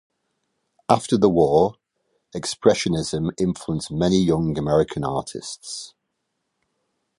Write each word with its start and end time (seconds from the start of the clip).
After 0.89 1.15
the 1.15 1.29
war, 1.29 1.75
Expressionism 2.35 3.29
influenced 3.39 3.91
many 3.91 4.17
young 4.17 4.57
American 4.57 5.03
artists. 5.03 5.93